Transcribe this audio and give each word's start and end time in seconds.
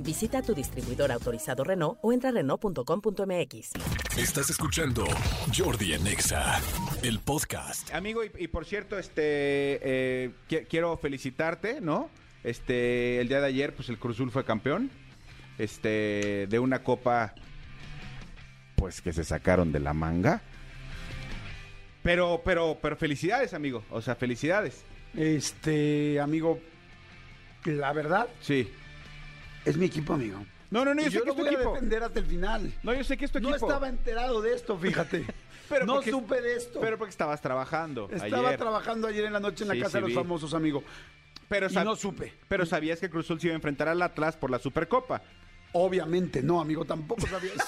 Visita 0.00 0.42
tu 0.42 0.54
distribuidor 0.54 1.10
autorizado 1.12 1.64
Renault 1.64 1.98
o 2.02 2.12
entra 2.12 2.30
a 2.30 2.32
Renault.com.mx. 2.32 3.70
Estás 4.16 4.50
escuchando 4.50 5.04
Jordi 5.56 5.94
en 5.94 6.06
Exa, 6.06 6.60
el 7.02 7.18
podcast. 7.20 7.92
Amigo, 7.94 8.24
y, 8.24 8.30
y 8.38 8.48
por 8.48 8.64
cierto, 8.66 8.98
este 8.98 9.20
eh, 9.82 10.30
qui- 10.48 10.66
quiero 10.68 10.96
felicitarte, 10.96 11.80
¿no? 11.80 12.10
Este, 12.44 13.20
el 13.20 13.28
día 13.28 13.40
de 13.40 13.46
ayer, 13.46 13.74
pues 13.74 13.88
el 13.88 13.98
Cruz 13.98 14.16
Azul 14.16 14.30
fue 14.30 14.44
campeón. 14.44 14.90
Este, 15.58 16.46
de 16.48 16.58
una 16.58 16.82
copa, 16.84 17.34
pues 18.76 19.00
que 19.00 19.12
se 19.12 19.24
sacaron 19.24 19.72
de 19.72 19.80
la 19.80 19.94
manga. 19.94 20.42
Pero, 22.02 22.42
pero, 22.44 22.78
pero 22.80 22.96
felicidades, 22.96 23.52
amigo. 23.54 23.82
O 23.90 24.00
sea, 24.02 24.14
felicidades. 24.14 24.84
Este, 25.16 26.20
amigo, 26.20 26.60
la 27.64 27.92
verdad 27.92 28.28
Sí. 28.40 28.70
Es 29.66 29.76
mi 29.76 29.86
equipo, 29.86 30.14
amigo. 30.14 30.38
No, 30.70 30.84
no, 30.84 30.94
no, 30.94 31.02
yo, 31.02 31.08
Y 31.08 31.10
sé 31.10 31.18
yo 31.18 31.24
que 31.36 31.42
lo 31.42 31.48
a 31.48 31.72
defender 31.72 32.02
hasta 32.02 32.18
el 32.18 32.26
final. 32.26 32.72
No, 32.82 32.92
yo 32.94 33.04
sé 33.04 33.16
que 33.16 33.24
es 33.26 33.30
tu 33.32 33.40
No 33.40 33.54
estaba 33.54 33.88
enterado 33.88 34.40
de 34.42 34.54
esto, 34.54 34.76
fíjate. 34.78 35.24
Pero 35.68 35.84
no 35.86 35.94
porque- 35.94 36.10
supe 36.10 36.40
de 36.40 36.54
esto. 36.56 36.80
Pero 36.80 36.96
porque 36.98 37.10
estabas 37.10 37.40
trabajando 37.40 38.08
Estaba 38.12 38.48
ayer. 38.48 38.58
trabajando 38.58 39.06
ayer 39.08 39.24
en 39.24 39.32
la 39.32 39.40
noche 39.40 39.64
en 39.64 39.68
la 39.68 39.74
Sí, 39.74 39.80
casa 39.80 39.90
sí 39.90 39.96
de 39.96 40.00
los 40.02 40.08
vi. 40.10 40.14
famosos, 40.14 40.54
amigo. 40.54 40.82
Pero 41.48 41.68
y 41.70 41.74
no 41.74 41.94
supe. 41.96 42.34
Pero 42.48 42.66
sabías 42.66 42.98
que 43.00 43.08
Cruz 43.10 43.26
Azul 43.26 43.40
se 43.40 43.46
iba 43.48 43.54
a 43.54 43.56
enfrentar 43.56 43.88
al 43.88 44.02
Atlas 44.02 44.36
por 44.36 44.50
la 44.50 44.58
Supercopa. 44.58 45.22
Obviamente 45.72 46.42
no, 46.42 46.60
amigo, 46.60 46.84
tampoco 46.84 47.26
sabía 47.26 47.52
eso. 47.52 47.64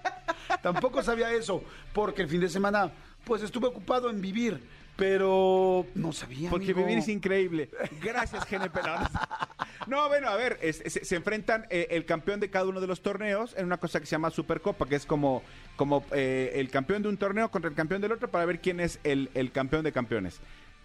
tampoco 0.62 1.02
sabía 1.02 1.32
eso, 1.32 1.62
porque 1.92 2.22
el 2.22 2.28
fin 2.28 2.40
de 2.40 2.48
semana, 2.48 2.90
pues 3.24 3.42
estuve 3.42 3.66
ocupado 3.68 4.10
en 4.10 4.20
vivir, 4.20 4.60
pero 4.96 5.86
no 5.94 6.12
sabía. 6.12 6.50
Porque 6.50 6.66
amigo. 6.72 6.80
vivir 6.80 6.98
es 6.98 7.08
increíble. 7.08 7.70
Gracias, 8.00 8.44
GNP. 8.48 8.80
No, 9.80 9.86
no, 9.86 10.02
No, 10.02 10.08
bueno, 10.08 10.28
a 10.28 10.36
ver, 10.36 10.58
es- 10.62 10.82
se, 10.86 11.04
se 11.04 11.16
enfrentan 11.16 11.66
eh, 11.70 11.88
el 11.90 12.04
campeón 12.04 12.40
de 12.40 12.50
cada 12.50 12.66
uno 12.66 12.80
de 12.80 12.86
los 12.86 13.02
torneos 13.02 13.54
en 13.56 13.66
una 13.66 13.78
cosa 13.78 14.00
que 14.00 14.06
se 14.06 14.12
llama 14.12 14.30
Supercopa, 14.30 14.86
que 14.88 14.96
es 14.96 15.06
como, 15.06 15.42
como 15.76 16.04
eh, 16.12 16.52
el 16.54 16.70
campeón 16.70 17.02
de 17.02 17.08
un 17.08 17.16
torneo 17.16 17.50
contra 17.50 17.68
el 17.70 17.76
campeón 17.76 18.00
del 18.00 18.12
otro 18.12 18.30
para 18.30 18.44
ver 18.44 18.60
quién 18.60 18.80
es 18.80 18.98
el, 19.04 19.30
el 19.34 19.52
campeón 19.52 19.84
de 19.84 19.92
campeones. 19.92 20.40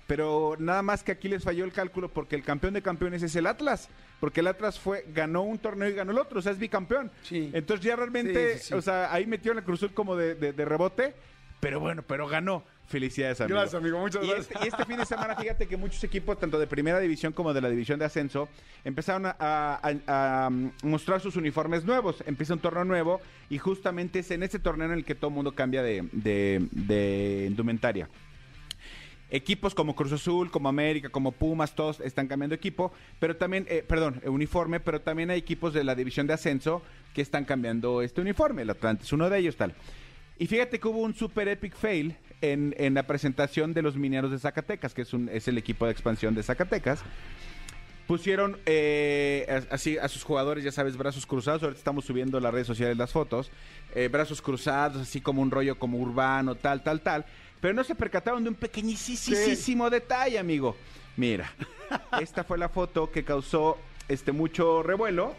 Pero 0.07 0.55
nada 0.57 0.81
más 0.83 1.03
que 1.03 1.11
aquí 1.11 1.27
les 1.27 1.43
falló 1.43 1.65
el 1.65 1.73
cálculo 1.73 2.07
porque 2.07 2.37
el 2.37 2.43
campeón 2.43 2.73
de 2.73 2.81
campeones 2.81 3.23
es 3.23 3.35
el 3.35 3.45
Atlas. 3.45 3.89
Porque 4.21 4.39
el 4.39 4.47
Atlas 4.47 4.79
fue, 4.79 5.05
ganó 5.13 5.41
un 5.43 5.59
torneo 5.59 5.89
y 5.89 5.93
ganó 5.93 6.11
el 6.13 6.17
otro, 6.17 6.39
o 6.39 6.41
sea, 6.41 6.53
es 6.53 6.57
bicampeón. 6.59 7.11
Sí. 7.23 7.51
Entonces 7.53 7.85
ya 7.85 7.97
realmente, 7.97 8.53
Sí, 8.53 8.59
sí, 8.59 8.65
sí. 8.69 8.73
o 8.73 8.81
sea, 8.81 9.11
ahí 9.13 9.25
metió 9.25 9.51
en 9.51 9.57
la 9.57 9.63
Cruz 9.63 9.79
Azul 9.79 9.93
como 9.93 10.15
de, 10.15 10.35
de- 10.35 10.53
de 10.53 10.65
rebote, 10.65 11.13
pero 11.59 11.81
bueno, 11.81 12.03
pero 12.07 12.25
ganó. 12.27 12.63
Felicidades, 12.87 13.41
amigo. 13.41 13.59
Gracias, 13.59 13.81
amigo, 13.81 13.99
muchas 13.99 14.23
Y 14.23 14.27
gracias. 14.27 14.49
este- 14.49 14.65
y 14.65 14.67
este 14.69 14.85
fin 14.85 14.95
de 14.97 15.05
semana, 15.05 15.35
fíjate 15.35 15.67
que 15.67 15.75
muchos 15.75 16.01
equipos, 16.05 16.39
tanto 16.39 16.57
de 16.57 16.67
primera 16.67 16.99
división 17.01 17.33
como 17.33 17.53
de 17.53 17.59
la 17.59 17.69
división 17.69 17.99
de 17.99 18.05
ascenso, 18.05 18.47
empezaron 18.85 19.25
a, 19.25 19.35
a- 19.37 19.79
a- 20.07 20.45
a 20.45 20.49
mostrar 20.83 21.19
sus 21.19 21.35
uniformes 21.35 21.83
nuevos. 21.83 22.23
Empieza 22.25 22.53
un 22.53 22.59
torneo 22.61 22.85
nuevo 22.85 23.19
y 23.49 23.57
justamente 23.57 24.19
es 24.19 24.31
en 24.31 24.41
ese 24.43 24.57
torneo 24.59 24.87
en 24.87 24.93
el 24.93 25.03
que 25.03 25.15
todo 25.15 25.27
el 25.29 25.35
mundo 25.35 25.53
cambia 25.53 25.83
de, 25.83 26.07
de- 26.13 26.65
de 26.71 27.45
indumentaria. 27.49 28.07
Equipos 29.29 29.75
como 29.75 29.93
Cruz 29.93 30.13
Azul, 30.13 30.49
como 30.49 30.69
América, 30.69 31.09
como 31.09 31.33
Pumas, 31.33 31.75
todos 31.75 31.99
están 31.99 32.27
cambiando 32.29 32.55
equipo, 32.55 32.93
pero 33.19 33.35
también, 33.35 33.65
eh, 33.69 33.83
perdón, 33.85 34.21
eh, 34.23 34.29
uniforme, 34.29 34.79
pero 34.79 35.01
también 35.01 35.29
hay 35.29 35.39
equipos 35.39 35.73
de 35.73 35.83
la 35.83 35.95
división 35.95 36.27
de 36.27 36.33
ascenso 36.33 36.81
que 37.13 37.21
están 37.21 37.43
cambiando 37.43 38.01
este 38.01 38.21
uniforme. 38.21 38.61
El 38.61 38.69
Atlante 38.69 39.03
es 39.03 39.11
uno 39.11 39.29
de 39.29 39.39
ellos, 39.39 39.57
tal. 39.57 39.73
Y 40.39 40.47
fíjate 40.47 40.79
que 40.79 40.87
hubo 40.87 40.99
un 40.99 41.13
super 41.13 41.49
epic 41.49 41.75
fail 41.75 42.15
en, 42.41 42.75
en 42.77 42.93
la 42.93 43.03
presentación 43.03 43.73
de 43.73 43.81
los 43.81 43.95
mineros 43.95 44.31
de 44.31 44.39
Zacatecas, 44.39 44.93
que 44.93 45.01
es, 45.03 45.13
un, 45.13 45.29
es 45.29 45.47
el 45.47 45.57
equipo 45.57 45.85
de 45.85 45.91
expansión 45.91 46.35
de 46.35 46.43
Zacatecas. 46.43 47.01
Pusieron 48.07 48.57
eh, 48.65 49.65
así 49.69 49.97
a 49.97 50.07
sus 50.07 50.23
jugadores, 50.23 50.63
ya 50.63 50.71
sabes, 50.71 50.95
brazos 50.95 51.25
cruzados. 51.25 51.61
Ahorita 51.61 51.77
estamos 51.77 52.05
subiendo 52.05 52.37
a 52.37 52.41
las 52.41 52.53
redes 52.53 52.67
sociales 52.67 52.95
las 52.97 53.11
fotos. 53.11 53.51
eh, 53.95 54.07
brazos 54.07 54.41
cruzados, 54.41 55.01
así 55.01 55.19
como 55.19 55.41
un 55.41 55.51
rollo 55.51 55.77
como 55.77 55.97
urbano, 55.97 56.55
tal, 56.55 56.83
tal, 56.83 57.01
tal. 57.01 57.25
Pero 57.59 57.73
no 57.73 57.83
se 57.83 57.95
percataron 57.95 58.43
de 58.43 58.49
un 58.49 58.55
pequeñísimo 58.55 59.89
detalle, 59.89 60.39
amigo. 60.39 60.77
Mira, 61.17 61.51
esta 62.21 62.43
fue 62.43 62.57
la 62.57 62.69
foto 62.69 63.11
que 63.11 63.25
causó 63.25 63.77
este 64.07 64.31
mucho 64.31 64.83
revuelo, 64.83 65.35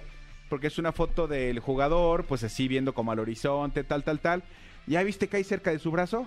porque 0.51 0.67
es 0.67 0.79
una 0.79 0.93
foto 0.93 1.27
del 1.27 1.61
jugador, 1.61 2.25
pues 2.25 2.45
así 2.45 2.69
viendo 2.69 2.93
como 2.93 3.13
al 3.13 3.21
horizonte, 3.21 3.85
tal, 3.85 4.05
tal, 4.05 4.21
tal. 4.21 4.43
¿Ya 4.87 5.03
viste 5.05 5.29
que 5.29 5.39
hay 5.39 5.45
cerca 5.45 5.71
de 5.71 5.79
su 5.79 5.91
brazo? 5.91 6.27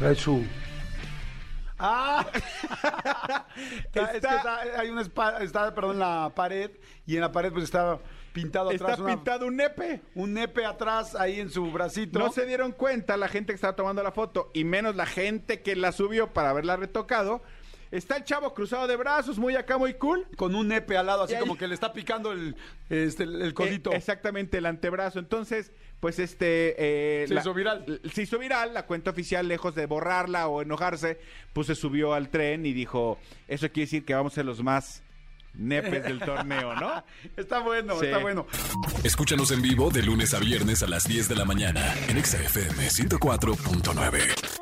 Trae 0.00 0.14
su. 0.16 0.44
¡Ah! 1.78 2.26
Está- 2.34 4.02
es 4.04 4.10
que 4.10 4.16
Está- 4.16 4.36
está- 4.36 4.60
hay 4.80 4.90
una 4.90 5.02
espada, 5.02 5.42
está, 5.42 5.74
perdón, 5.74 5.92
en 5.92 5.98
la 6.00 6.32
pared 6.34 6.70
y 7.06 7.14
en 7.14 7.20
la 7.22 7.32
pared 7.32 7.50
pues 7.52 7.64
está 7.64 7.98
pintado 8.32 8.70
atrás 8.70 8.90
Está 8.92 9.02
una- 9.02 9.14
pintado 9.14 9.46
un 9.46 9.56
nepe. 9.56 10.02
un 10.14 10.34
nepe 10.34 10.64
atrás 10.66 11.14
ahí 11.14 11.40
en 11.40 11.50
su 11.50 11.70
bracito. 11.70 12.18
No 12.18 12.32
se 12.32 12.44
dieron 12.46 12.72
cuenta 12.72 13.16
la 13.16 13.28
gente 13.28 13.52
que 13.52 13.56
estaba 13.56 13.76
tomando 13.76 14.02
la 14.02 14.12
foto 14.12 14.50
y 14.54 14.64
menos 14.64 14.94
la 14.96 15.06
gente 15.06 15.62
que 15.62 15.74
la 15.76 15.92
subió 15.92 16.32
para 16.32 16.50
haberla 16.50 16.76
retocado. 16.76 17.42
Está 17.90 18.16
el 18.16 18.24
chavo 18.24 18.54
cruzado 18.54 18.86
de 18.86 18.96
brazos, 18.96 19.38
muy 19.38 19.56
acá, 19.56 19.76
muy 19.76 19.94
cool. 19.94 20.26
Con 20.36 20.54
un 20.54 20.68
nepe 20.68 20.96
al 20.96 21.06
lado, 21.06 21.24
así 21.24 21.34
como 21.36 21.56
que 21.58 21.66
le 21.66 21.74
está 21.74 21.92
picando 21.92 22.30
el, 22.32 22.54
este, 22.88 23.24
el 23.24 23.42
el 23.42 23.52
codito. 23.54 23.92
Eh, 23.92 23.96
exactamente, 23.96 24.58
el 24.58 24.66
antebrazo. 24.66 25.18
Entonces, 25.18 25.72
pues 25.98 26.18
este... 26.20 26.76
eh, 26.78 27.24
Se 27.26 27.34
hizo 27.34 27.52
viral. 27.52 28.00
Se 28.12 28.22
hizo 28.22 28.38
viral, 28.38 28.74
la 28.74 28.86
cuenta 28.86 29.10
oficial, 29.10 29.48
lejos 29.48 29.74
de 29.74 29.86
borrarla 29.86 30.46
o 30.46 30.62
enojarse, 30.62 31.18
pues 31.52 31.66
se 31.66 31.74
subió 31.74 32.14
al 32.14 32.28
tren 32.30 32.64
y 32.64 32.72
dijo, 32.72 33.18
eso 33.48 33.66
quiere 33.68 33.86
decir 33.86 34.04
que 34.04 34.14
vamos 34.14 34.34
a 34.34 34.36
ser 34.36 34.44
los 34.44 34.62
más 34.62 35.02
nepes 35.54 36.04
del 36.04 36.20
torneo, 36.20 36.76
¿no? 36.76 37.02
Está 37.36 37.58
bueno, 37.58 37.98
Sí. 37.98 38.06
está 38.06 38.18
bueno. 38.18 38.46
Escúchanos 39.02 39.50
en 39.50 39.62
vivo 39.62 39.90
de 39.90 40.04
lunes 40.04 40.32
a 40.32 40.38
viernes 40.38 40.84
a 40.84 40.86
las 40.86 41.08
10 41.08 41.28
de 41.28 41.34
la 41.34 41.44
mañana 41.44 41.92
en 42.08 42.18
Exa 42.18 42.38
FM 42.40 42.86
104.9. 42.88 44.59